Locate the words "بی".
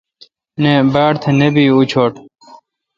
1.53-1.63